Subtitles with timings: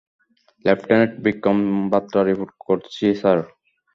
[0.65, 1.57] Lieutenant Vikram
[1.91, 3.39] Batra report করছি, sir.